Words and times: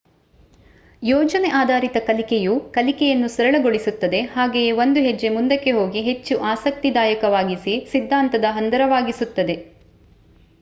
ಯೋಜನೆ 1.01 1.49
ಆಧಾರಿತ 1.57 1.97
ಕಲಿಕೆಯು 2.07 2.53
ಕಲಿಕೆಯನ್ನು 2.71 3.27
ಸರಳಗೊಳಿಸುತ್ತದೆ 3.27 4.21
ಹಾಗೆಯೇ 4.31 4.71
ಒಂದು 4.79 4.99
ಹೆಜ್ಜೆ 4.99 5.29
ಮುಂದಕ್ಕೆ 5.29 5.71
ಹೋಗಿ 5.71 6.01
ಹೆಚ್ಚು 6.01 6.37
ಆಸಕ್ತಿದಾಯವಾಗಿಸಿ 6.47 7.75
ಸಿದ್ದಾಂತದ 7.91 8.45
ಹಂದರವಾಗಿಸುತ್ತದೆ 8.51 9.57
ಸ್ಕಾಫೋಲ್ಡಿಂಗ್ 9.57 9.77